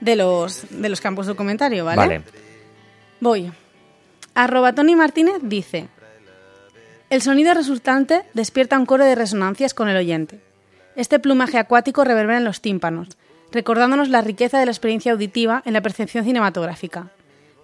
[0.00, 1.96] de los, de los campos del comentario, ¿vale?
[1.96, 2.22] Vale.
[3.20, 3.52] Voy.
[4.34, 5.88] Arroba Tony Martínez dice:
[7.10, 10.40] El sonido resultante despierta un coro de resonancias con el oyente.
[10.96, 13.08] Este plumaje acuático reverbera en los tímpanos,
[13.50, 17.10] recordándonos la riqueza de la experiencia auditiva en la percepción cinematográfica.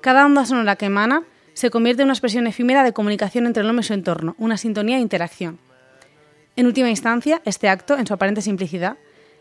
[0.01, 1.23] Cada onda sonora que emana
[1.53, 4.57] se convierte en una expresión efímera de comunicación entre el hombre y su entorno, una
[4.57, 5.59] sintonía e interacción.
[6.57, 8.97] En última instancia, este acto, en su aparente simplicidad,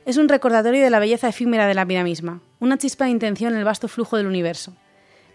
[0.05, 3.53] es un recordatorio de la belleza efímera de la vida misma, una chispa de intención
[3.53, 4.74] en el vasto flujo del universo.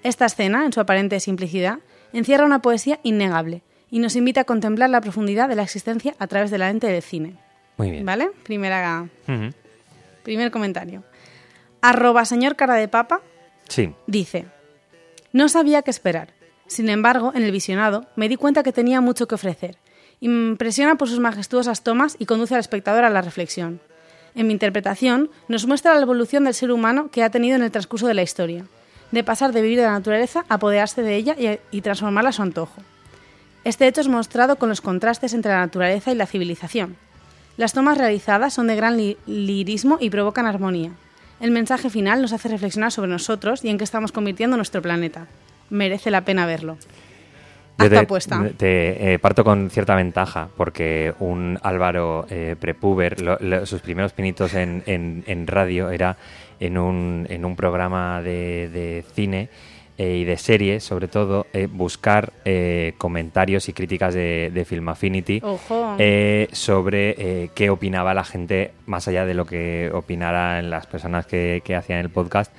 [0.03, 1.79] Esta escena, en su aparente simplicidad,
[2.12, 6.26] encierra una poesía innegable y nos invita a contemplar la profundidad de la existencia a
[6.26, 7.37] través de la lente del cine.
[7.79, 8.05] Muy bien.
[8.05, 8.31] ¿Vale?
[8.43, 9.09] Primera,
[10.22, 11.05] primer comentario.
[11.81, 13.20] Arroba señor cara de papa
[13.68, 13.95] Sí.
[14.07, 14.47] dice,
[15.33, 16.35] no sabía qué esperar.
[16.66, 19.79] Sin embargo, en el visionado me di cuenta que tenía mucho que ofrecer.
[20.20, 23.80] Impresiona por sus majestuosas tomas y conduce al espectador a la reflexión.
[24.34, 27.70] En mi interpretación, nos muestra la evolución del ser humano que ha tenido en el
[27.70, 28.64] transcurso de la historia,
[29.10, 31.36] de pasar de vivir de la naturaleza a apoderarse de ella
[31.70, 32.82] y, transformarla a su antojo.
[33.64, 36.96] Este hecho es mostrado con los contrastes entre la naturaleza y la civilización.
[37.56, 40.92] Las tomas realizadas son de gran li- lirismo y provocan armonía.
[41.40, 45.26] El mensaje final nos hace reflexionar sobre nosotros y en qué estamos convirtiendo nuestro planeta.
[45.70, 46.76] Merece la pena verlo.
[47.79, 48.45] Te, apuesta.
[48.57, 54.12] te, eh, parto con cierta ventaja porque un Álvaro eh, prepuber, lo- lo- sus primeros
[54.12, 56.16] pinitos en, en- en radio era
[56.61, 59.49] en un, en un programa de, de cine
[59.97, 62.33] eh, y de series, sobre todo, buscar
[62.99, 65.97] comentarios y críticas de, de Film Affinity Ojo.
[66.53, 71.74] sobre qué opinaba la gente, más allá de lo que opinaran las personas que, que
[71.74, 72.53] hacían el podcast,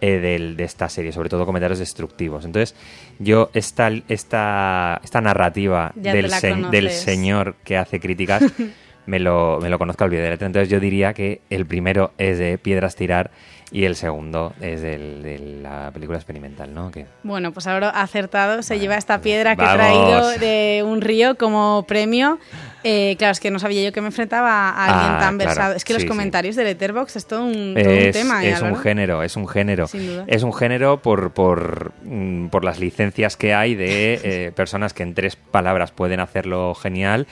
[0.00, 2.44] eh, del- de esta serie, sobre todo comentarios destructivos.
[2.44, 2.74] Entonces,
[3.18, 8.42] yo esta, esta, esta narrativa del, se- del señor que hace críticas
[9.08, 10.46] me lo, me lo conozco al pie de letra.
[10.46, 13.30] Entonces, yo diría que el primero es de Piedras Tirar
[13.70, 16.90] y el segundo es del- de la película experimental, ¿no?
[17.22, 21.84] Bueno, pues ahora acertado se lleva esta piedra que he traído de un río como
[21.86, 22.38] premio.
[22.84, 25.48] Eh, claro, es que no sabía yo que me enfrentaba a alguien Ah, tan claro.
[25.50, 25.74] versado.
[25.74, 26.08] Es que los sí.
[26.08, 28.42] comentarios de Letterboxd es todo un, todo un es, tema.
[28.44, 29.86] ¿eh, es un género, es un género.
[29.86, 30.24] Sin duda.
[30.28, 35.02] Es un género por, por, mm, por las licencias que hay de eh, personas que
[35.02, 37.26] en tres palabras pueden hacerlo genial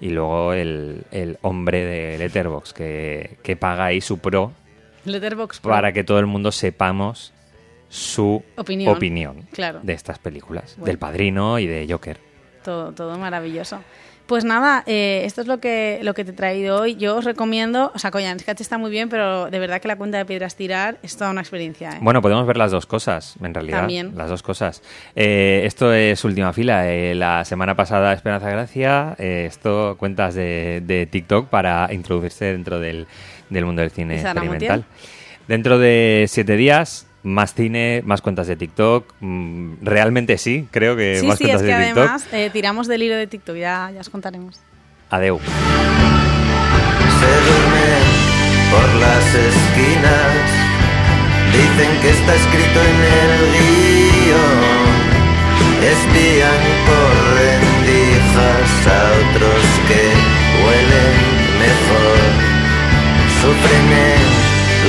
[0.00, 4.52] y luego el, el hombre de Letterbox que, que paga ahí su pro
[5.62, 7.32] para que todo el mundo sepamos
[7.88, 8.94] su Opinión.
[8.96, 9.80] opinión Claro.
[9.82, 10.86] de estas películas, Bueno.
[10.86, 12.18] del Padrino y de Joker.
[12.64, 13.80] Todo, todo maravilloso.
[14.26, 16.96] Pues nada, eh, esto es lo que, lo que te he traído hoy.
[16.96, 19.96] Yo os recomiendo, o sea, Coyan, Sketch está muy bien, pero de verdad que la
[19.96, 21.90] cuenta de piedras tirar es toda una experiencia.
[21.90, 21.98] ¿eh?
[22.00, 23.80] Bueno, podemos ver las dos cosas, en realidad.
[23.80, 24.12] También.
[24.16, 24.82] Las dos cosas.
[25.14, 26.90] Eh, esto es última fila.
[26.90, 32.80] Eh, la semana pasada Esperanza Gracia, eh, esto cuentas de, de TikTok para introducirse dentro
[32.80, 33.06] del,
[33.50, 34.84] del mundo del cine ¿Y Sara experimental.
[35.46, 39.12] Dentro de siete días, más cine, más cuentas de TikTok.
[39.20, 41.98] Mm, realmente sí, creo que sí, más sí, cuentas es que de TikTok.
[42.04, 44.60] además eh, tiramos del hilo de TikTok, ya, ya os contaremos.
[45.10, 45.38] Adeu.
[45.38, 48.04] se duermen
[48.70, 50.34] por las esquinas.
[51.52, 54.84] Dicen que está escrito en el guion.
[55.84, 58.90] Espían por rendijas a
[59.22, 60.02] otros que
[60.64, 61.14] huelen
[61.60, 62.18] mejor.
[63.40, 64.22] Sufren en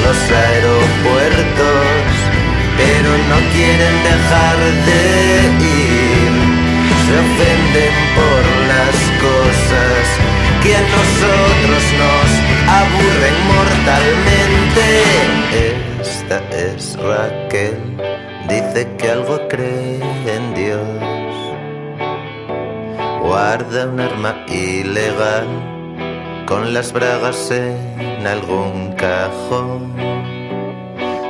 [0.06, 1.95] los aeropuertos,
[2.78, 4.58] pero no quieren dejar
[4.88, 5.02] de
[5.64, 6.34] ir.
[7.06, 8.96] Se ofenden por las
[9.28, 10.02] cosas
[10.64, 12.30] que a nosotros nos
[12.80, 14.86] aburren mortalmente.
[16.02, 17.80] Esta es Raquel,
[18.50, 20.00] dice que algo cree
[20.36, 21.36] en Dios.
[23.22, 25.48] Guarda un arma ilegal
[26.46, 30.35] con las bragas en algún cajón.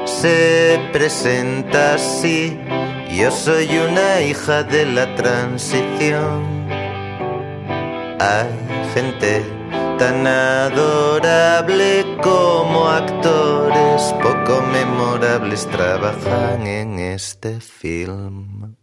[0.06, 2.60] Se presenta así,
[3.10, 6.70] yo soy una hija de la transición.
[8.20, 8.50] Hay
[8.94, 9.44] gente
[9.98, 18.76] tan adorable como actores poco memorables trabajan en este film.